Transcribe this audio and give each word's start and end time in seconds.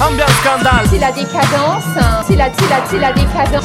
Ambiance 0.00 0.30
scandale. 0.44 0.86
C'est 0.90 0.98
la 0.98 1.10
décadence. 1.10 1.84
C'est 2.26 2.36
la, 2.36 2.48
c'est 2.52 2.68
la, 2.68 2.86
c'est 2.86 2.98
la 2.98 3.12
décadence. 3.12 3.64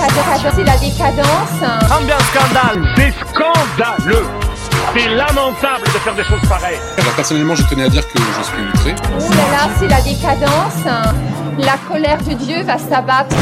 C'est 0.55 0.63
la 0.63 0.77
décadence. 0.77 1.91
Ambiance 1.91 2.23
scandale. 2.33 2.87
C'est 2.95 3.13
scandaleux 3.29 4.25
C'est 4.95 5.09
lamentable 5.09 5.83
de 5.83 5.99
faire 5.99 6.15
des 6.15 6.23
choses 6.23 6.41
pareilles 6.47 6.79
Alors 6.97 7.13
personnellement, 7.13 7.55
je 7.55 7.63
tenais 7.63 7.83
à 7.83 7.89
dire 7.89 8.07
que 8.07 8.17
je 8.17 8.43
suis 8.43 8.63
outré. 8.63 8.95
Oh 9.19 9.29
là 9.29 9.57
là, 9.57 9.69
c'est 9.77 9.87
la 9.87 10.01
décadence. 10.01 10.85
La 11.57 11.77
colère 11.87 12.17
de 12.23 12.33
Dieu 12.33 12.63
va 12.63 12.77
s'abattre. 12.77 13.35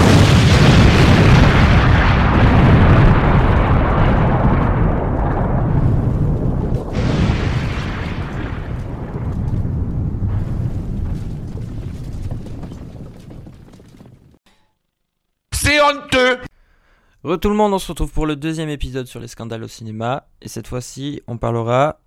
Re 17.23 17.39
tout 17.39 17.49
le 17.49 17.55
monde, 17.55 17.73
on 17.73 17.79
se 17.79 17.87
retrouve 17.87 18.11
pour 18.11 18.25
le 18.25 18.35
deuxième 18.35 18.69
épisode 18.69 19.05
sur 19.05 19.19
les 19.19 19.27
scandales 19.27 19.63
au 19.63 19.67
cinéma. 19.67 20.27
Et 20.41 20.49
cette 20.49 20.67
fois-ci, 20.67 21.21
on 21.27 21.37
parlera 21.37 21.99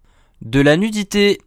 de 0.42 0.60
la 0.60 0.76
nudité. 0.76 1.40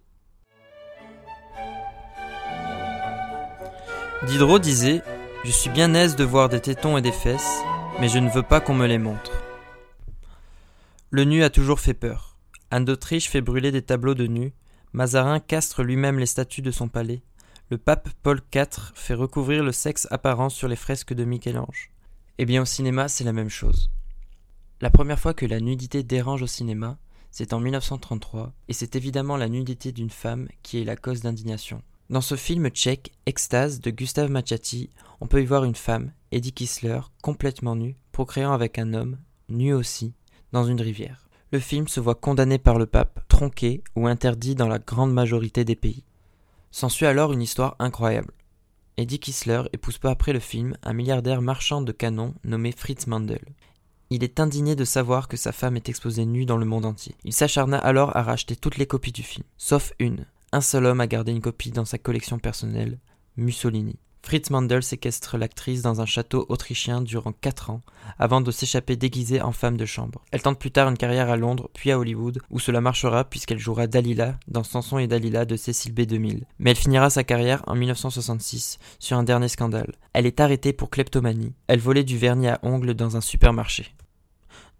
Diderot 4.26 4.60
disait 4.60 5.04
Je 5.44 5.52
suis 5.52 5.70
bien 5.70 5.94
aise 5.94 6.16
de 6.16 6.24
voir 6.24 6.50
des 6.50 6.62
tétons 6.62 6.98
et 6.98 7.02
des 7.02 7.12
fesses, 7.12 7.60
mais 8.00 8.10
je 8.10 8.18
ne 8.18 8.30
veux 8.30 8.44
pas 8.44 8.60
qu'on 8.60 8.74
me 8.74 8.88
les 8.88 8.98
montre. 8.98 9.32
Le 11.12 11.26
nu 11.26 11.44
a 11.44 11.52
toujours 11.52 11.80
fait 11.80 11.94
peur. 11.94 12.38
Anne 12.72 12.86
d'Autriche 12.86 13.30
fait 13.30 13.42
brûler 13.42 13.72
des 13.72 13.84
tableaux 13.84 14.16
de 14.16 14.26
nus. 14.26 14.54
Mazarin 14.94 15.40
castre 15.40 15.84
lui-même 15.84 16.18
les 16.18 16.26
statues 16.26 16.64
de 16.64 16.72
son 16.72 16.88
palais. 16.88 17.22
Le 17.70 17.78
pape 17.78 18.10
Paul 18.24 18.42
IV 18.54 18.94
fait 18.96 19.14
recouvrir 19.14 19.64
le 19.64 19.72
sexe 19.72 20.08
apparent 20.10 20.50
sur 20.50 20.68
les 20.68 20.76
fresques 20.76 21.14
de 21.14 21.24
Michel-Ange. 21.24 21.92
Eh 22.38 22.46
bien 22.46 22.62
au 22.62 22.66
cinéma, 22.66 23.08
c'est 23.08 23.24
la 23.24 23.32
même 23.32 23.50
chose. 23.50 23.90
La 24.82 24.90
première 24.90 25.20
fois 25.20 25.34
que 25.34 25.46
la 25.46 25.62
nudité 25.62 26.04
dérange 26.04 26.42
au 26.42 26.48
cinéma, 26.48 26.98
c'est 27.32 27.54
en 27.54 27.62
1933, 27.62 28.54
et 28.68 28.74
c'est 28.74 28.98
évidemment 28.98 29.38
la 29.38 29.48
nudité 29.48 29.94
d'une 29.94 30.10
femme 30.10 30.50
qui 30.62 30.82
est 30.82 30.84
la 30.84 30.98
cause 30.98 31.22
d'indignation. 31.22 31.82
Dans 32.10 32.20
ce 32.20 32.36
film 32.36 32.68
tchèque, 32.70 33.14
Extase 33.26 33.80
de 33.80 33.90
Gustave 33.90 34.30
Machati, 34.30 34.90
on 35.22 35.28
peut 35.28 35.42
y 35.42 35.46
voir 35.46 35.64
une 35.64 35.76
femme, 35.76 36.12
Eddie 36.34 36.52
Kissler, 36.52 37.00
complètement 37.24 37.78
nue, 37.78 37.96
procréant 38.12 38.52
avec 38.52 38.80
un 38.80 38.94
homme, 38.94 39.18
nu 39.48 39.74
aussi, 39.74 40.14
dans 40.52 40.66
une 40.66 40.82
rivière. 40.82 41.30
Le 41.54 41.60
film 41.60 41.88
se 41.88 42.02
voit 42.02 42.16
condamné 42.16 42.58
par 42.58 42.78
le 42.78 42.86
pape, 42.86 43.26
tronqué 43.30 43.82
ou 43.96 44.08
interdit 44.08 44.56
dans 44.56 44.68
la 44.68 44.80
grande 44.80 45.14
majorité 45.14 45.64
des 45.64 45.78
pays. 45.78 46.04
S'ensuit 46.70 47.06
alors 47.06 47.32
une 47.32 47.42
histoire 47.42 47.78
incroyable. 47.80 48.34
Eddie 48.98 49.20
Kissler 49.20 49.64
épouse 49.74 49.98
peu 49.98 50.08
après 50.08 50.32
le 50.32 50.40
film 50.40 50.78
un 50.82 50.94
milliardaire 50.94 51.42
marchand 51.42 51.82
de 51.82 51.92
canons 51.92 52.34
nommé 52.46 52.72
Fritz 52.72 53.08
Mandel. 53.08 53.44
Il 54.10 54.24
est 54.24 54.40
indigné 54.40 54.76
de 54.76 54.86
savoir 54.86 55.28
que 55.28 55.36
sa 55.36 55.52
femme 55.52 55.76
est 55.76 55.90
exposée 55.90 56.26
nue 56.26 56.46
dans 56.46 56.56
le 56.56 56.66
monde 56.66 56.86
entier. 56.86 57.16
Il 57.26 57.34
s'acharna 57.34 57.78
alors 57.78 58.16
à 58.16 58.24
racheter 58.24 58.56
toutes 58.56 58.78
les 58.78 58.86
copies 58.86 59.12
du 59.12 59.24
film, 59.24 59.44
sauf 59.58 59.92
une. 60.00 60.26
Un 60.54 60.62
seul 60.62 60.86
homme 60.86 61.02
a 61.02 61.08
gardé 61.08 61.34
une 61.34 61.42
copie 61.42 61.72
dans 61.72 61.84
sa 61.84 61.98
collection 61.98 62.40
personnelle, 62.40 63.00
Mussolini. 63.36 63.98
Fritz 64.26 64.50
Mandel 64.50 64.82
séquestre 64.82 65.38
l'actrice 65.38 65.84
dans 65.84 66.02
un 66.02 66.08
château 66.08 66.48
autrichien 66.50 67.00
durant 67.00 67.32
4 67.32 67.70
ans, 67.70 67.84
avant 68.18 68.42
de 68.42 68.50
s'échapper 68.50 68.96
déguisée 68.96 69.40
en 69.40 69.52
femme 69.52 69.78
de 69.78 69.86
chambre. 69.86 70.26
Elle 70.32 70.42
tente 70.42 70.58
plus 70.58 70.72
tard 70.72 70.90
une 70.90 70.98
carrière 70.98 71.30
à 71.30 71.38
Londres, 71.38 71.70
puis 71.76 71.92
à 71.92 72.00
Hollywood, 72.00 72.42
où 72.50 72.58
cela 72.58 72.82
marchera 72.82 73.24
puisqu'elle 73.24 73.60
jouera 73.60 73.86
Dalila 73.86 74.40
dans 74.48 74.64
Samson 74.64 74.98
et 74.98 75.06
Dalila 75.06 75.46
de 75.46 75.56
Cécile 75.56 75.94
B. 75.94 76.02
2000. 76.02 76.48
Mais 76.58 76.72
elle 76.72 76.76
finira 76.76 77.12
sa 77.12 77.24
carrière 77.24 77.62
en 77.68 77.76
1966 77.76 78.80
sur 78.98 79.16
un 79.16 79.22
dernier 79.22 79.48
scandale. 79.48 79.94
Elle 80.14 80.26
est 80.26 80.40
arrêtée 80.40 80.74
pour 80.74 80.90
kleptomanie. 80.90 81.54
Elle 81.68 81.80
volait 81.80 82.04
du 82.04 82.18
vernis 82.18 82.48
à 82.48 82.60
ongles 82.64 82.96
dans 82.96 83.18
un 83.18 83.22
supermarché. 83.22 83.94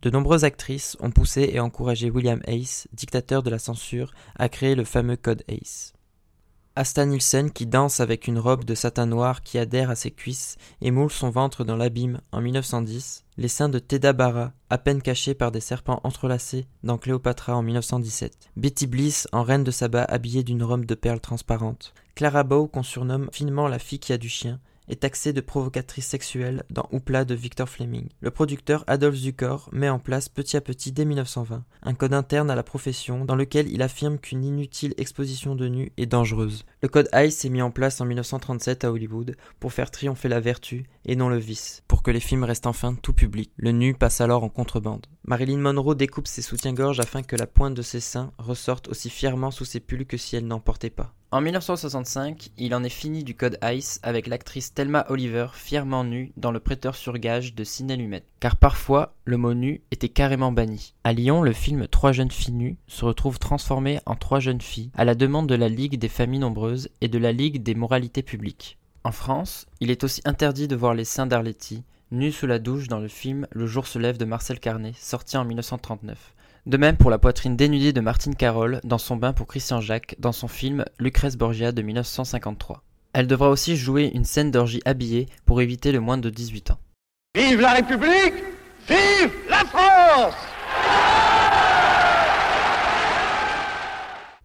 De 0.02 0.10
nombreuses 0.10 0.44
actrices 0.44 0.98
ont 1.02 1.12
poussé 1.12 1.52
et 1.54 1.60
encouragé 1.60 2.10
William 2.10 2.42
Hayes, 2.48 2.88
dictateur 2.94 3.44
de 3.44 3.52
la 3.52 3.60
censure, 3.60 4.12
à 4.38 4.50
créer 4.50 4.74
le 4.74 4.86
fameux 4.86 5.18
Code 5.18 5.44
Hayes. 5.48 5.94
Asta 6.78 7.06
Nielsen 7.06 7.52
qui 7.52 7.68
danse 7.68 8.02
avec 8.02 8.28
une 8.28 8.38
robe 8.38 8.66
de 8.66 8.76
satin 8.76 9.06
noir 9.06 9.42
qui 9.44 9.58
adhère 9.58 9.90
à 9.90 9.96
ses 9.96 10.12
cuisses 10.12 10.58
et 10.82 10.92
moule 10.92 11.10
son 11.10 11.30
ventre 11.30 11.64
dans 11.64 11.78
l'abîme 11.78 12.20
en 12.34 12.42
1910, 12.42 13.24
les 13.38 13.48
seins 13.48 13.70
de 13.70 13.80
Teda 13.80 14.12
Bara, 14.12 14.52
à 14.70 14.78
peine 14.78 15.02
cachés 15.02 15.36
par 15.36 15.54
des 15.54 15.62
serpents 15.62 16.02
entrelacés 16.04 16.68
dans 16.84 16.98
Cléopatra 16.98 17.56
en 17.56 17.62
1917, 17.62 18.50
Betty 18.58 18.88
Bliss 18.88 19.26
en 19.32 19.44
reine 19.44 19.64
de 19.64 19.72
Saba 19.72 20.04
habillée 20.04 20.44
d'une 20.44 20.64
robe 20.64 20.84
de 20.84 20.96
perles 20.96 21.22
transparentes, 21.22 21.94
Clara 22.14 22.44
Bow 22.44 22.68
qu'on 22.68 22.84
surnomme 22.84 23.30
finement 23.32 23.70
la 23.70 23.80
fille 23.80 24.00
qui 24.00 24.12
a 24.12 24.18
du 24.18 24.28
chien, 24.28 24.60
est 24.90 25.02
taxée 25.02 25.34
de 25.34 25.42
provocatrice 25.42 26.08
sexuelle 26.08 26.64
dans 26.70 26.88
Houpla 26.92 27.26
de 27.26 27.36
Victor 27.36 27.70
Fleming. 27.70 28.08
Le 28.22 28.32
producteur 28.32 28.84
Adolf 28.88 29.16
Zukor 29.16 29.70
met 29.72 29.90
en 29.90 30.00
place 30.00 30.30
petit 30.30 30.58
à 30.58 30.62
petit 30.62 30.92
dès 30.92 31.06
1920 31.06 31.64
un 31.84 31.94
code 31.94 32.14
interne 32.14 32.50
à 32.50 32.56
la 32.56 32.64
profession 32.64 33.26
dans 33.26 33.36
lequel 33.36 33.72
il 33.72 33.82
affirme 33.82 34.18
qu'une 34.18 34.44
inutile 34.44 34.94
exposition 34.98 35.56
de 35.56 35.68
nu 35.68 35.92
est 35.98 36.06
dangereuse. 36.06 36.66
Le 36.82 36.90
code 36.90 37.10
ICE 37.14 37.46
est 37.46 37.50
mis 37.50 37.62
en 37.62 37.72
place 37.72 38.02
en 38.02 38.06
1937 38.06 38.84
à 38.84 38.92
Hollywood 38.92 39.36
pour 39.60 39.74
faire 39.74 39.92
triompher 39.92 40.30
la 40.30 40.40
vertu 40.40 40.86
et 41.06 41.16
non 41.16 41.30
le 41.30 41.38
vice, 41.38 41.84
que 42.06 42.12
les 42.12 42.20
films 42.20 42.44
restent 42.44 42.68
enfin 42.68 42.94
tout 42.94 43.14
public. 43.14 43.50
Le 43.58 43.72
nu 43.72 43.96
passe 43.96 44.22
alors 44.22 44.44
en 44.44 44.50
contrebande. 44.50 45.08
Marilyn 45.24 45.58
Monroe 45.58 45.96
découpe 45.96 46.28
ses 46.28 46.44
soutiens-gorge 46.44 47.00
afin 47.00 47.24
que 47.24 47.36
la 47.36 47.48
pointe 47.48 47.74
de 47.74 47.82
ses 47.82 48.00
seins 48.00 48.32
ressorte 48.38 48.88
aussi 48.90 49.10
fièrement 49.10 49.50
sous 49.50 49.66
ses 49.66 49.80
pulls 49.80 50.06
que 50.06 50.16
si 50.16 50.36
elle 50.36 50.46
n'en 50.46 50.60
portait 50.60 50.92
pas. 50.92 51.16
En 51.32 51.42
1965, 51.42 52.52
il 52.60 52.76
en 52.76 52.84
est 52.84 52.90
fini 52.90 53.24
du 53.24 53.34
code 53.34 53.58
ICE 53.64 54.00
avec 54.04 54.28
l'actrice 54.28 54.72
Thelma 54.72 55.08
Oliver 55.10 55.48
fièrement 55.54 56.04
nue 56.04 56.32
dans 56.38 56.52
Le 56.52 56.60
prêteur 56.60 56.96
sur 56.96 57.18
gage 57.18 57.56
de 57.56 57.64
Sidney 57.64 57.98
Lumet. 57.98 58.24
Car 58.40 58.56
parfois, 58.56 59.16
le 59.26 59.38
mot 59.38 59.56
nu 59.56 59.82
était 59.90 60.08
carrément 60.08 60.52
banni. 60.52 60.94
À 61.04 61.12
Lyon, 61.12 61.42
le 61.42 61.54
film 61.54 61.88
Trois 61.88 62.12
jeunes 62.12 62.30
filles 62.30 62.54
nues 62.54 62.78
se 62.86 63.04
retrouve 63.04 63.40
transformé 63.40 64.00
en 64.06 64.14
Trois 64.16 64.40
jeunes 64.40 64.62
filles 64.62 64.92
à 64.94 65.06
la 65.06 65.16
demande 65.16 65.50
de 65.50 65.56
la 65.56 65.70
Ligue 65.70 65.98
des 65.98 66.08
familles 66.08 66.42
nombreuses 66.42 66.90
et 67.02 67.08
de 67.08 67.18
la 67.18 67.32
Ligue 67.32 67.64
des 67.64 67.74
moralités 67.74 68.22
publiques. 68.22 68.78
En 69.04 69.12
France, 69.12 69.66
il 69.80 69.90
est 69.90 70.04
aussi 70.04 70.22
interdit 70.26 70.68
de 70.68 70.76
voir 70.76 70.94
les 70.94 71.06
seins 71.06 71.28
d'Arletty 71.28 71.84
nus 72.16 72.32
sous 72.32 72.48
la 72.48 72.60
douche 72.60 72.88
dans 72.88 73.00
le 73.00 73.08
film 73.08 73.48
Le 73.52 73.68
jour 73.68 73.88
se 73.88 74.00
lève 74.00 74.18
de 74.18 74.26
Marcel 74.26 74.60
Carnet, 74.60 74.94
sorti 74.98 75.38
en 75.38 75.46
1939. 75.46 76.34
De 76.66 76.78
même 76.78 76.98
pour 76.98 77.12
la 77.12 77.20
poitrine 77.20 77.56
dénudée 77.56 77.94
de 77.94 78.02
Martine 78.02 78.36
Carole 78.36 78.80
dans 78.84 78.98
son 78.98 79.18
bain 79.18 79.34
pour 79.34 79.48
Christian 79.48 79.82
Jacques 79.82 80.16
dans 80.18 80.32
son 80.32 80.48
film 80.48 80.86
Lucrèce 80.98 81.38
Borgia 81.38 81.72
de 81.72 81.82
1953. 81.82 82.82
Elle 83.14 83.28
devra 83.28 83.50
aussi 83.50 83.78
jouer 83.78 84.12
une 84.14 84.26
scène 84.26 84.50
d'orgie 84.50 84.82
habillée 84.86 85.28
pour 85.46 85.62
éviter 85.62 85.92
le 85.92 86.00
moins 86.00 86.18
de 86.18 86.30
18 86.30 86.72
ans. 86.72 86.80
Vive 87.36 87.62
la 87.62 87.74
République 87.74 88.34
Vive 88.88 89.32
la 89.50 89.66
France 89.66 90.34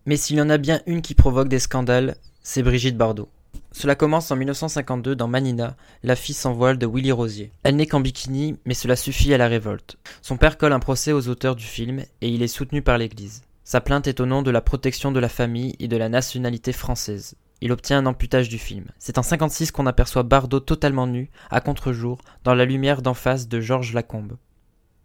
Mais 0.06 0.16
s'il 0.16 0.36
y 0.36 0.42
en 0.42 0.50
a 0.50 0.58
bien 0.58 0.80
une 0.86 1.02
qui 1.02 1.14
provoque 1.14 1.48
des 1.48 1.58
scandales, 1.58 2.16
c'est 2.42 2.62
Brigitte 2.62 2.96
Bardot. 2.96 3.28
Cela 3.72 3.94
commence 3.94 4.30
en 4.30 4.36
1952 4.36 5.14
dans 5.14 5.28
Manina, 5.28 5.76
la 6.02 6.16
fille 6.16 6.34
sans 6.34 6.52
voile 6.52 6.78
de 6.78 6.86
Willy 6.86 7.12
Rosier. 7.12 7.52
Elle 7.62 7.76
n'est 7.76 7.86
qu'en 7.86 8.00
bikini, 8.00 8.56
mais 8.64 8.74
cela 8.74 8.96
suffit 8.96 9.32
à 9.32 9.38
la 9.38 9.48
révolte. 9.48 9.96
Son 10.22 10.36
père 10.36 10.58
colle 10.58 10.72
un 10.72 10.80
procès 10.80 11.12
aux 11.12 11.28
auteurs 11.28 11.56
du 11.56 11.64
film 11.64 12.00
et 12.20 12.28
il 12.28 12.42
est 12.42 12.48
soutenu 12.48 12.82
par 12.82 12.98
l'Église. 12.98 13.42
Sa 13.64 13.80
plainte 13.80 14.08
est 14.08 14.18
au 14.18 14.26
nom 14.26 14.42
de 14.42 14.50
la 14.50 14.60
protection 14.60 15.12
de 15.12 15.20
la 15.20 15.28
famille 15.28 15.76
et 15.78 15.86
de 15.86 15.96
la 15.96 16.08
nationalité 16.08 16.72
française. 16.72 17.36
Il 17.60 17.72
obtient 17.72 17.98
un 17.98 18.06
amputage 18.06 18.48
du 18.48 18.58
film. 18.58 18.86
C'est 18.98 19.18
en 19.18 19.22
56 19.22 19.70
qu'on 19.70 19.86
aperçoit 19.86 20.22
Bardot 20.22 20.60
totalement 20.60 21.06
nu, 21.06 21.30
à 21.50 21.60
contre-jour, 21.60 22.20
dans 22.42 22.54
la 22.54 22.64
lumière 22.64 23.02
d'en 23.02 23.14
face 23.14 23.48
de 23.48 23.60
Georges 23.60 23.92
Lacombe. 23.92 24.36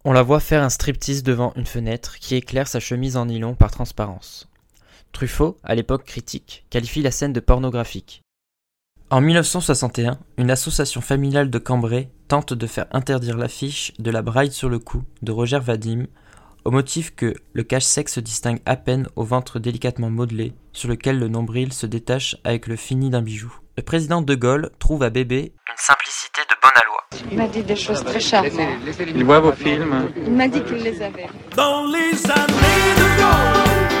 On 0.04 0.12
la 0.12 0.22
voit 0.22 0.40
faire 0.40 0.62
un 0.62 0.70
striptease 0.70 1.22
devant 1.22 1.52
une 1.56 1.66
fenêtre 1.66 2.18
qui 2.18 2.34
éclaire 2.34 2.68
sa 2.68 2.80
chemise 2.80 3.16
en 3.16 3.26
nylon 3.26 3.54
par 3.54 3.70
transparence. 3.70 4.48
Truffaut, 5.12 5.58
à 5.62 5.74
l'époque 5.74 6.04
critique, 6.04 6.64
qualifie 6.70 7.02
la 7.02 7.10
scène 7.10 7.32
de 7.32 7.40
pornographique. 7.40 8.22
En 9.08 9.20
1961, 9.20 10.18
une 10.36 10.50
association 10.50 11.00
familiale 11.00 11.48
de 11.48 11.58
Cambrai 11.58 12.08
tente 12.26 12.52
de 12.52 12.66
faire 12.66 12.86
interdire 12.90 13.36
l'affiche 13.36 13.92
de 14.00 14.10
la 14.10 14.20
braille 14.20 14.50
sur 14.50 14.68
le 14.68 14.80
cou 14.80 15.04
de 15.22 15.30
Roger 15.30 15.60
Vadim 15.60 16.06
au 16.64 16.72
motif 16.72 17.14
que 17.14 17.32
le 17.52 17.62
cache-sexe 17.62 18.14
se 18.14 18.20
distingue 18.20 18.58
à 18.66 18.74
peine 18.74 19.06
au 19.14 19.22
ventre 19.22 19.60
délicatement 19.60 20.10
modelé 20.10 20.54
sur 20.72 20.88
lequel 20.88 21.20
le 21.20 21.28
nombril 21.28 21.72
se 21.72 21.86
détache 21.86 22.36
avec 22.42 22.66
le 22.66 22.74
fini 22.74 23.08
d'un 23.08 23.22
bijou. 23.22 23.54
Le 23.76 23.84
président 23.84 24.22
De 24.22 24.34
Gaulle 24.34 24.70
trouve 24.80 25.04
à 25.04 25.10
bébé 25.10 25.52
une 25.68 25.76
simplicité 25.76 26.40
de 26.50 26.56
bonne 26.60 26.72
aloi. 26.74 27.30
Il 27.30 27.38
m'a 27.38 27.46
dit 27.46 27.62
des 27.62 27.76
choses 27.76 28.02
très 28.02 28.18
charmantes. 28.18 28.52
Il 29.14 29.24
voit 29.24 29.38
vos 29.38 29.52
films. 29.52 30.10
Il 30.16 30.32
m'a 30.32 30.48
dit 30.48 30.62
qu'il 30.62 30.78
les 30.78 31.00
avait. 31.00 31.28
Dans 31.54 31.86
les 31.86 32.26
années 32.28 32.94
de 32.96 33.20
gold, 33.20 33.92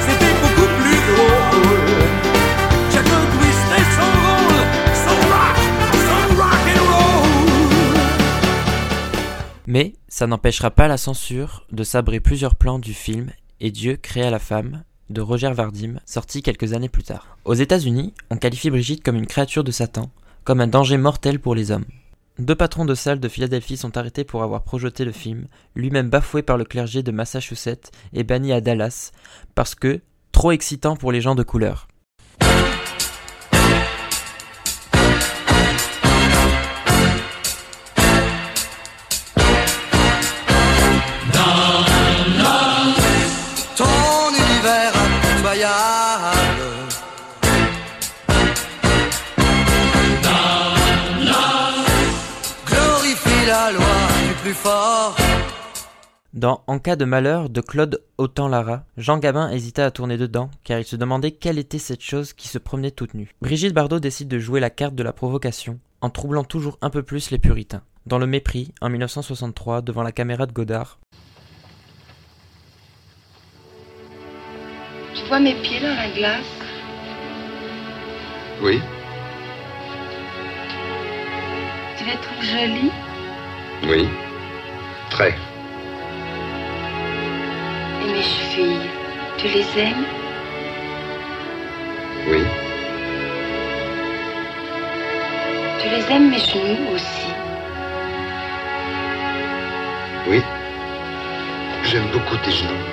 c'était 0.00 0.34
beaucoup 0.42 0.66
plus 0.82 1.14
drôle. 1.14 1.47
Mais 9.68 9.92
ça 10.08 10.26
n'empêchera 10.26 10.70
pas 10.70 10.88
la 10.88 10.96
censure 10.96 11.66
de 11.72 11.84
sabrer 11.84 12.20
plusieurs 12.20 12.54
plans 12.54 12.78
du 12.78 12.94
film 12.94 13.30
et 13.60 13.70
Dieu 13.70 13.96
créa 13.96 14.30
la 14.30 14.38
femme 14.38 14.82
de 15.10 15.20
Roger 15.20 15.52
Vardim, 15.52 15.98
sorti 16.06 16.40
quelques 16.40 16.72
années 16.72 16.88
plus 16.88 17.02
tard. 17.02 17.36
Aux 17.44 17.52
États-Unis, 17.52 18.14
on 18.30 18.38
qualifie 18.38 18.70
Brigitte 18.70 19.04
comme 19.04 19.16
une 19.16 19.26
créature 19.26 19.64
de 19.64 19.70
Satan, 19.70 20.10
comme 20.44 20.62
un 20.62 20.68
danger 20.68 20.96
mortel 20.96 21.38
pour 21.38 21.54
les 21.54 21.70
hommes. 21.70 21.84
Deux 22.38 22.54
patrons 22.54 22.86
de 22.86 22.94
salles 22.94 23.20
de 23.20 23.28
Philadelphie 23.28 23.76
sont 23.76 23.98
arrêtés 23.98 24.24
pour 24.24 24.42
avoir 24.42 24.62
projeté 24.62 25.04
le 25.04 25.12
film, 25.12 25.48
lui-même 25.74 26.08
bafoué 26.08 26.40
par 26.40 26.56
le 26.56 26.64
clergé 26.64 27.02
de 27.02 27.12
Massachusetts 27.12 27.90
et 28.14 28.24
banni 28.24 28.54
à 28.54 28.62
Dallas, 28.62 29.12
parce 29.54 29.74
que 29.74 30.00
trop 30.32 30.50
excitant 30.50 30.96
pour 30.96 31.12
les 31.12 31.20
gens 31.20 31.34
de 31.34 31.42
couleur. 31.42 31.88
Dans 56.38 56.62
En 56.68 56.78
cas 56.78 56.94
de 56.94 57.04
malheur 57.04 57.50
de 57.50 57.60
Claude 57.60 58.00
Autant-Lara, 58.16 58.84
Jean 58.96 59.18
Gabin 59.18 59.50
hésita 59.50 59.84
à 59.84 59.90
tourner 59.90 60.16
dedans 60.16 60.52
car 60.62 60.78
il 60.78 60.84
se 60.84 60.94
demandait 60.94 61.32
quelle 61.32 61.58
était 61.58 61.80
cette 61.80 62.00
chose 62.00 62.32
qui 62.32 62.46
se 62.46 62.58
promenait 62.58 62.92
toute 62.92 63.14
nue. 63.14 63.34
Brigitte 63.42 63.74
Bardot 63.74 63.98
décide 63.98 64.28
de 64.28 64.38
jouer 64.38 64.60
la 64.60 64.70
carte 64.70 64.94
de 64.94 65.02
la 65.02 65.12
provocation 65.12 65.80
en 66.00 66.10
troublant 66.10 66.44
toujours 66.44 66.78
un 66.80 66.90
peu 66.90 67.02
plus 67.02 67.32
les 67.32 67.40
puritains. 67.40 67.82
Dans 68.06 68.20
Le 68.20 68.28
Mépris, 68.28 68.72
en 68.80 68.88
1963, 68.88 69.82
devant 69.82 70.04
la 70.04 70.12
caméra 70.12 70.46
de 70.46 70.52
Godard, 70.52 71.00
Tu 75.16 75.24
vois 75.26 75.40
mes 75.40 75.60
pieds 75.60 75.80
dans 75.80 75.88
la 75.88 76.08
glace? 76.12 76.46
Oui, 78.62 78.80
Tu 81.98 82.04
les 82.04 82.12
trouves 82.12 82.44
jolis? 82.44 82.92
Oui. 83.88 84.08
Très. 85.10 85.34
Mes 88.28 88.34
chevilles, 88.34 88.90
tu 89.38 89.48
les 89.48 89.80
aimes? 89.80 90.04
Oui. 92.28 92.42
Tu 95.80 95.88
les 95.88 96.12
aimes 96.14 96.28
mes 96.28 96.38
genoux 96.38 96.94
aussi? 96.94 97.28
Oui. 100.28 100.42
J'aime 101.84 102.08
beaucoup 102.12 102.36
tes 102.44 102.50
genoux. 102.50 102.84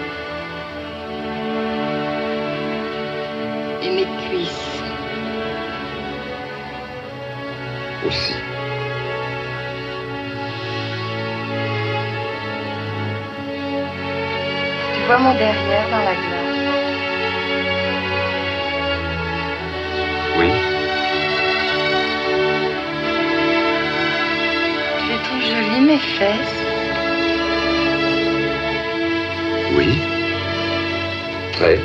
et 3.83 3.89
mes 3.89 4.07
cuisses 4.29 4.81
Aussi. 8.07 8.54
Je 15.05 15.11
vois 15.11 15.19
mon 15.19 15.33
derrière 15.35 15.87
dans 15.91 15.99
la 15.99 16.15
glace. 16.15 16.55
Oui. 20.39 20.49
Je 24.97 25.15
trop 25.25 25.39
jolie, 25.41 25.81
mes 25.81 25.99
fesses. 25.99 26.59
Oui. 29.77 29.89
Très. 31.53 31.79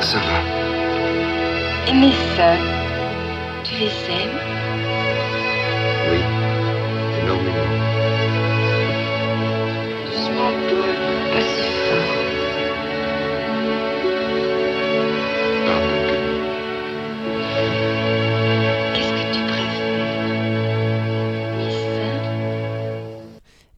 Ça 0.00 0.16
va. 0.16 1.90
Et 1.90 1.92
mes 1.92 2.12
soeurs 2.34 2.83
tu 3.74 3.80
les 3.80 3.86
aimes 3.86 4.38
Oui. 6.10 6.20
Énormément. 7.22 7.70
Doucement, 10.06 10.52
Paul, 10.68 10.94
pas 11.32 11.40
si 11.40 11.68
fort. 11.86 12.14
Pardon. 15.66 16.00
Qu'est-ce 18.94 19.12
que 19.12 19.24
tu 19.34 19.42
préfères? 19.46 19.84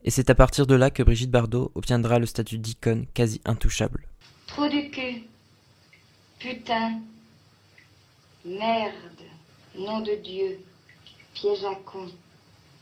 Et 0.03 0.11
c'est 0.11 0.29
à 0.29 0.35
partir 0.35 0.67
de 0.67 0.75
là 0.75 0.89
que 0.89 1.03
Brigitte 1.03 1.31
Bardot 1.31 1.71
obtiendra 1.75 2.19
le 2.19 2.25
statut 2.25 2.57
d'icône 2.59 3.05
quasi 3.13 3.41
intouchable. 3.45 4.07
Trou 4.47 4.67
du 4.69 4.89
cul. 4.91 5.23
Putain. 6.39 6.99
Merde. 8.45 8.93
Nom 9.77 9.99
de 9.99 10.15
Dieu. 10.23 10.59
Piège 11.35 11.63
à 11.63 11.75
con. 11.85 12.07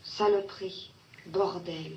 Saloperie. 0.02 0.90
Bordel. 1.30 1.92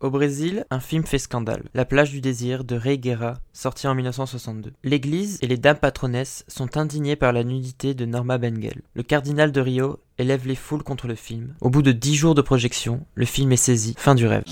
Au 0.00 0.10
Brésil, 0.10 0.66
un 0.70 0.80
film 0.80 1.04
fait 1.04 1.18
scandale, 1.18 1.62
La 1.72 1.86
plage 1.86 2.10
du 2.10 2.20
désir 2.20 2.64
de 2.64 2.76
Rei 2.76 2.98
Guerra, 2.98 3.38
sorti 3.54 3.86
en 3.86 3.94
1962. 3.94 4.72
L'église 4.82 5.38
et 5.40 5.46
les 5.46 5.56
dames 5.56 5.78
patronesses 5.78 6.44
sont 6.46 6.76
indignées 6.76 7.16
par 7.16 7.32
la 7.32 7.42
nudité 7.42 7.94
de 7.94 8.04
Norma 8.04 8.36
Bengel. 8.36 8.82
Le 8.92 9.02
cardinal 9.02 9.50
de 9.50 9.60
Rio 9.62 10.00
élève 10.18 10.46
les 10.46 10.56
foules 10.56 10.82
contre 10.82 11.06
le 11.06 11.14
film. 11.14 11.54
Au 11.62 11.70
bout 11.70 11.82
de 11.82 11.92
dix 11.92 12.16
jours 12.16 12.34
de 12.34 12.42
projection, 12.42 13.06
le 13.14 13.24
film 13.24 13.50
est 13.52 13.56
saisi. 13.56 13.94
Fin 13.96 14.14
du 14.14 14.26
rêve. 14.26 14.44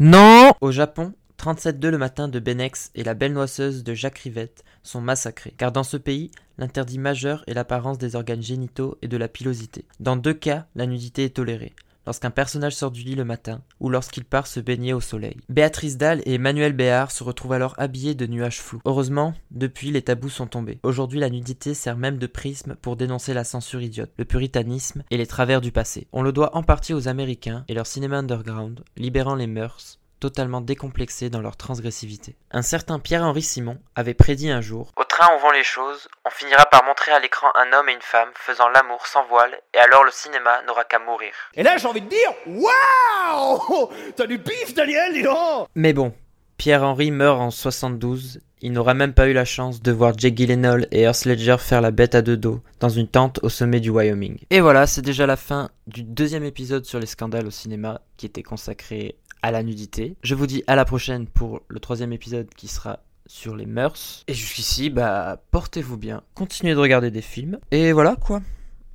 Non 0.00 0.52
Au 0.60 0.72
Japon, 0.72 1.14
37-2 1.44 1.88
le 1.88 1.98
matin 1.98 2.26
de 2.26 2.38
Benex 2.38 2.90
et 2.94 3.04
la 3.04 3.12
belle 3.12 3.34
noisseuse 3.34 3.84
de 3.84 3.92
Jacques 3.92 4.20
Rivette 4.20 4.64
sont 4.82 5.02
massacrés, 5.02 5.52
car 5.58 5.72
dans 5.72 5.82
ce 5.82 5.98
pays, 5.98 6.30
l'interdit 6.56 6.98
majeur 6.98 7.44
est 7.46 7.52
l'apparence 7.52 7.98
des 7.98 8.16
organes 8.16 8.42
génitaux 8.42 8.96
et 9.02 9.08
de 9.08 9.18
la 9.18 9.28
pilosité. 9.28 9.84
Dans 10.00 10.16
deux 10.16 10.32
cas, 10.32 10.64
la 10.74 10.86
nudité 10.86 11.24
est 11.24 11.36
tolérée. 11.36 11.74
Lorsqu'un 12.06 12.30
personnage 12.30 12.74
sort 12.74 12.90
du 12.90 13.02
lit 13.02 13.14
le 13.14 13.26
matin, 13.26 13.60
ou 13.78 13.90
lorsqu'il 13.90 14.24
part 14.24 14.46
se 14.46 14.58
baigner 14.58 14.94
au 14.94 15.02
soleil. 15.02 15.36
Béatrice 15.50 15.98
Dalle 15.98 16.22
et 16.24 16.34
Emmanuel 16.34 16.72
Béard 16.72 17.10
se 17.10 17.22
retrouvent 17.22 17.52
alors 17.52 17.74
habillés 17.76 18.14
de 18.14 18.26
nuages 18.26 18.62
flous. 18.62 18.80
Heureusement, 18.86 19.34
depuis, 19.50 19.90
les 19.90 20.00
tabous 20.00 20.30
sont 20.30 20.46
tombés. 20.46 20.78
Aujourd'hui, 20.82 21.20
la 21.20 21.28
nudité 21.28 21.74
sert 21.74 21.98
même 21.98 22.16
de 22.16 22.26
prisme 22.26 22.74
pour 22.80 22.96
dénoncer 22.96 23.34
la 23.34 23.44
censure 23.44 23.82
idiote, 23.82 24.12
le 24.16 24.24
puritanisme 24.24 25.02
et 25.10 25.18
les 25.18 25.26
travers 25.26 25.60
du 25.60 25.72
passé. 25.72 26.06
On 26.12 26.22
le 26.22 26.32
doit 26.32 26.56
en 26.56 26.62
partie 26.62 26.94
aux 26.94 27.06
Américains 27.06 27.66
et 27.68 27.74
leur 27.74 27.86
cinéma 27.86 28.16
underground, 28.16 28.82
libérant 28.96 29.34
les 29.34 29.46
mœurs, 29.46 29.98
totalement 30.24 30.62
décomplexés 30.62 31.28
dans 31.28 31.42
leur 31.42 31.58
transgressivité. 31.58 32.34
Un 32.50 32.62
certain 32.62 32.98
Pierre-Henri 32.98 33.42
Simon 33.42 33.76
avait 33.94 34.14
prédit 34.14 34.50
un 34.50 34.62
jour 34.62 34.90
Au 34.96 35.04
train 35.04 35.36
où 35.36 35.38
vont 35.38 35.50
les 35.50 35.62
choses, 35.62 36.08
on 36.24 36.30
finira 36.30 36.64
par 36.64 36.82
montrer 36.82 37.12
à 37.12 37.20
l'écran 37.20 37.48
un 37.54 37.70
homme 37.74 37.90
et 37.90 37.92
une 37.92 38.00
femme 38.00 38.30
faisant 38.34 38.70
l'amour 38.70 39.06
sans 39.06 39.26
voile, 39.26 39.54
et 39.74 39.78
alors 39.78 40.02
le 40.02 40.10
cinéma 40.10 40.62
n'aura 40.66 40.84
qu'à 40.84 40.98
mourir. 40.98 41.34
Et 41.52 41.62
là, 41.62 41.76
j'ai 41.76 41.86
envie 41.86 42.00
de 42.00 42.08
dire, 42.08 42.32
waouh 42.46 43.92
T'as 44.16 44.26
du 44.26 44.38
pif, 44.38 44.72
Daniel, 44.72 45.12
dis 45.12 45.22
donc 45.24 45.68
Mais 45.74 45.92
bon, 45.92 46.14
Pierre-Henri 46.56 47.10
meurt 47.10 47.38
en 47.38 47.50
72, 47.50 48.40
il 48.62 48.72
n'aura 48.72 48.94
même 48.94 49.12
pas 49.12 49.28
eu 49.28 49.34
la 49.34 49.44
chance 49.44 49.82
de 49.82 49.92
voir 49.92 50.16
Jake 50.16 50.38
Gyllenhaal 50.38 50.88
et 50.90 51.02
Heath 51.02 51.26
Ledger 51.26 51.56
faire 51.58 51.82
la 51.82 51.90
bête 51.90 52.14
à 52.14 52.22
deux 52.22 52.38
dos 52.38 52.62
dans 52.80 52.88
une 52.88 53.08
tente 53.08 53.40
au 53.42 53.50
sommet 53.50 53.80
du 53.80 53.90
Wyoming. 53.90 54.38
Et 54.48 54.62
voilà, 54.62 54.86
c'est 54.86 55.02
déjà 55.02 55.26
la 55.26 55.36
fin 55.36 55.68
du 55.86 56.02
deuxième 56.02 56.44
épisode 56.44 56.86
sur 56.86 56.98
les 56.98 57.04
scandales 57.04 57.46
au 57.46 57.50
cinéma 57.50 58.00
qui 58.16 58.24
était 58.24 58.42
consacré 58.42 59.18
à 59.44 59.50
la 59.50 59.62
nudité. 59.62 60.16
Je 60.22 60.34
vous 60.34 60.46
dis 60.46 60.64
à 60.66 60.74
la 60.74 60.86
prochaine 60.86 61.26
pour 61.26 61.60
le 61.68 61.78
troisième 61.78 62.14
épisode 62.14 62.48
qui 62.56 62.66
sera 62.66 63.00
sur 63.26 63.54
les 63.54 63.66
mœurs. 63.66 64.24
Et 64.26 64.32
jusqu'ici, 64.32 64.88
bah, 64.88 65.36
portez-vous 65.50 65.98
bien, 65.98 66.22
continuez 66.34 66.72
de 66.72 66.78
regarder 66.78 67.10
des 67.10 67.20
films. 67.20 67.58
Et 67.70 67.92
voilà 67.92 68.16
quoi. 68.16 68.40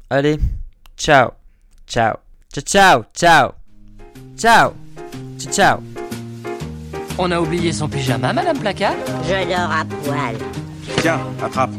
Allez, 0.09 0.39
ciao, 0.97 1.33
ciao, 1.85 2.15
ciao, 2.51 2.63
ciao, 2.63 3.03
ciao, 3.15 3.53
ciao, 4.35 4.73
ciao, 5.37 5.51
ciao. 5.51 5.83
On 7.19 7.29
a 7.29 7.39
oublié 7.39 7.71
son 7.71 7.87
pyjama, 7.87 8.33
Madame 8.33 8.57
Placard? 8.57 8.95
Je 9.25 9.47
dors 9.47 9.71
à 9.71 9.85
poil. 9.85 10.35
Tiens, 11.01 11.19
attrape. 11.43 11.69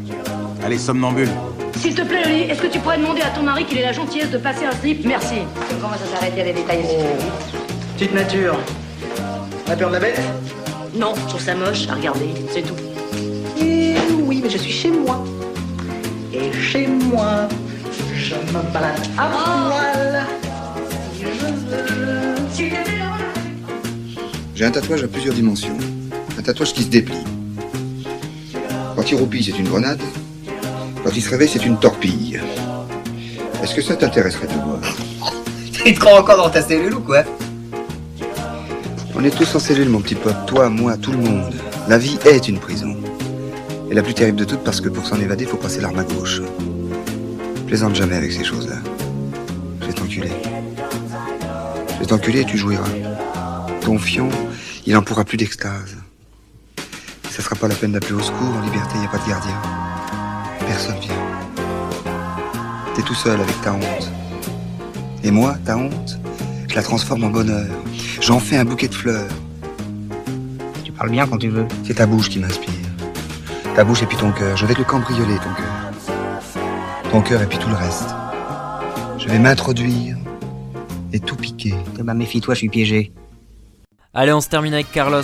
Allez, 0.63 0.77
somnambule. 0.77 1.27
S'il 1.75 1.93
te 1.93 2.03
plaît, 2.03 2.23
Lily, 2.23 2.43
est-ce 2.43 2.61
que 2.61 2.67
tu 2.67 2.79
pourrais 2.79 2.99
demander 2.99 3.21
à 3.21 3.31
ton 3.31 3.43
mari 3.43 3.65
qu'il 3.65 3.79
ait 3.79 3.85
la 3.85 3.91
gentillesse 3.91 4.31
de 4.31 4.37
passer 4.37 4.63
un 4.63 4.71
slip? 4.71 5.05
Merci. 5.05 5.39
On 5.75 5.81
commence 5.81 6.01
à 6.01 6.15
s'arrêter 6.15 6.39
à 6.39 6.45
les 6.45 6.53
détails 6.53 6.85
s'il 6.85 6.99
te 6.99 7.03
plaît. 7.03 7.60
Petite 8.01 8.15
nature. 8.15 8.57
T'as 9.63 9.75
peur 9.75 9.89
de 9.89 9.93
la 9.93 9.99
bête 9.99 10.19
Non, 10.95 11.13
je 11.15 11.27
trouve 11.27 11.39
ça 11.39 11.53
moche 11.53 11.87
à 11.87 11.93
regarder, 11.93 12.29
c'est 12.51 12.63
tout. 12.63 12.73
Eh 13.61 13.93
oui, 14.25 14.39
mais 14.41 14.49
je 14.49 14.57
suis 14.57 14.71
chez 14.71 14.89
moi. 14.89 15.23
Et 16.33 16.51
chez 16.51 16.87
moi, 16.87 17.47
je 18.15 18.33
me 18.33 18.73
balade 18.73 19.07
à 19.19 19.27
poil. 19.27 20.25
Je 21.21 21.27
veux. 21.27 22.73
J'ai 24.55 24.65
un 24.65 24.71
tatouage 24.71 25.03
à 25.03 25.07
plusieurs 25.07 25.35
dimensions. 25.35 25.77
Un 26.39 26.41
tatouage 26.41 26.73
qui 26.73 26.81
se 26.81 26.89
déplie. 26.89 27.23
Quand 28.95 29.11
il 29.11 29.15
roupille, 29.15 29.43
c'est 29.43 29.59
une 29.59 29.67
grenade. 29.67 30.01
Quand 31.03 31.11
il 31.15 31.21
se 31.21 31.29
réveille, 31.29 31.49
c'est 31.49 31.67
une 31.67 31.77
torpille. 31.77 32.41
Est-ce 33.61 33.75
que 33.75 33.81
ça 33.83 33.95
t'intéresserait 33.95 34.47
de 34.47 34.53
voir 34.53 34.79
Tu 35.71 35.93
te 35.93 35.99
crois 35.99 36.19
encore 36.19 36.37
dans 36.37 36.49
ta 36.49 36.63
cellule 36.63 36.95
ou 36.95 37.01
quoi? 37.01 37.25
On 39.15 39.23
est 39.23 39.35
tous 39.35 39.55
en 39.55 39.59
cellule, 39.59 39.89
mon 39.89 39.99
petit 39.99 40.15
pote. 40.15 40.45
Toi, 40.47 40.69
moi, 40.69 40.97
tout 40.97 41.11
le 41.11 41.17
monde. 41.17 41.53
La 41.87 41.97
vie 41.97 42.17
est 42.25 42.47
une 42.47 42.59
prison. 42.59 42.95
Et 43.89 43.93
la 43.93 44.01
plus 44.01 44.13
terrible 44.13 44.37
de 44.39 44.45
toutes 44.45 44.63
parce 44.63 44.79
que 44.79 44.89
pour 44.89 45.05
s'en 45.05 45.19
évader, 45.19 45.45
faut 45.45 45.57
passer 45.57 45.81
l'arme 45.81 45.99
à 45.99 46.03
gauche. 46.03 46.41
Plaisante 47.67 47.95
jamais 47.95 48.15
avec 48.15 48.31
ces 48.31 48.43
choses-là. 48.43 48.77
Je 49.81 49.87
vais 49.87 49.93
t'enculer. 49.93 50.31
Je 51.93 51.99
vais 51.99 52.05
t'enculer 52.05 52.41
et 52.41 52.45
tu 52.45 52.57
jouiras. 52.57 52.89
Ton 53.81 53.99
fion, 53.99 54.29
il 54.85 54.95
en 54.95 55.01
pourra 55.01 55.25
plus 55.25 55.37
d'extase. 55.37 55.97
Ça 57.29 57.41
sera 57.41 57.55
pas 57.55 57.67
la 57.67 57.75
peine 57.75 57.91
d'appeler 57.91 58.13
au 58.13 58.21
secours. 58.21 58.55
En 58.57 58.61
liberté, 58.61 58.95
il 58.95 59.05
a 59.05 59.09
pas 59.09 59.17
de 59.17 59.29
gardien. 59.29 59.61
Personne 60.65 60.99
vient. 61.01 61.13
T'es 62.95 63.01
tout 63.01 63.15
seul 63.15 63.39
avec 63.39 63.61
ta 63.61 63.73
honte. 63.73 64.11
Et 65.23 65.31
moi, 65.31 65.55
ta 65.65 65.77
honte, 65.77 66.17
je 66.69 66.75
la 66.75 66.83
transforme 66.83 67.25
en 67.25 67.29
bonheur. 67.29 67.67
J'en 68.21 68.39
fais 68.39 68.55
un 68.57 68.65
bouquet 68.65 68.87
de 68.87 68.93
fleurs. 68.93 69.27
Tu 70.83 70.91
parles 70.91 71.09
bien 71.09 71.25
quand 71.25 71.39
tu 71.39 71.49
veux. 71.49 71.65
C'est 71.83 71.95
ta 71.95 72.05
bouche 72.05 72.29
qui 72.29 72.37
m'inspire. 72.37 72.71
Ta 73.75 73.83
bouche 73.83 74.03
et 74.03 74.05
puis 74.05 74.15
ton 74.15 74.31
cœur. 74.31 74.55
Je 74.55 74.65
vais 74.67 74.75
te 74.75 74.79
le 74.79 74.85
cambrioler, 74.85 75.37
ton 75.37 75.53
cœur. 75.55 77.11
Ton 77.11 77.21
cœur 77.21 77.41
et 77.41 77.47
puis 77.47 77.57
tout 77.57 77.69
le 77.69 77.75
reste. 77.75 78.09
Je 79.17 79.27
vais 79.27 79.39
m'introduire 79.39 80.17
et 81.11 81.19
tout 81.19 81.35
piquer. 81.35 81.73
Eh 81.99 82.03
ben, 82.03 82.13
méfie-toi, 82.13 82.53
je 82.53 82.59
suis 82.59 82.69
piégé. 82.69 83.11
Allez, 84.13 84.33
on 84.33 84.41
se 84.41 84.49
termine 84.49 84.75
avec 84.75 84.91
Carlos. 84.91 85.23